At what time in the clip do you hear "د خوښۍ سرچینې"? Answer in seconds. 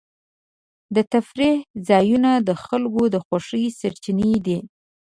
3.13-4.33